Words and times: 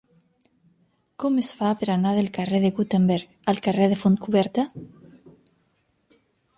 Com 1.23 1.35
es 1.41 1.49
fa 1.57 1.69
per 1.83 1.89
anar 1.97 2.15
del 2.19 2.31
carrer 2.39 2.63
de 2.65 2.73
Gutenberg 2.79 3.53
al 3.55 3.63
carrer 3.69 3.93
de 3.93 4.01
Fontcoberta? 4.07 4.69